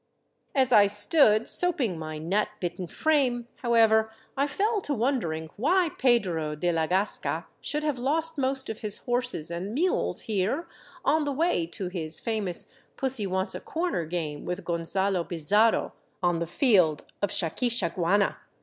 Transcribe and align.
As 0.55 0.71
I 0.71 0.87
stood 0.87 1.47
soaping 1.47 1.95
my 1.99 2.17
gnat 2.17 2.49
bitten 2.59 2.87
frame, 2.87 3.47
however, 3.57 4.11
I 4.35 4.47
fell 4.47 4.81
to 4.81 4.95
wondering 4.95 5.51
why 5.57 5.91
Pedro 5.95 6.55
de 6.55 6.71
la 6.71 6.87
Gasca 6.87 7.45
should 7.61 7.83
have 7.83 7.99
lost 7.99 8.35
most 8.35 8.67
of 8.67 8.79
his 8.81 8.97
horses 9.03 9.51
and 9.51 9.75
mules 9.75 10.21
here 10.21 10.67
on 11.05 11.23
the 11.23 11.31
way 11.31 11.67
to 11.67 11.87
his 11.89 12.19
famous 12.19 12.73
pussy 12.97 13.27
wants 13.27 13.53
a 13.53 13.59
corner 13.59 14.07
game 14.07 14.43
with 14.43 14.65
Gonzalo 14.65 15.23
Pizarro 15.23 15.93
on 16.23 16.39
the 16.39 16.47
field 16.47 17.03
of 17.21 17.29
Xaquixaguana. 17.29 18.37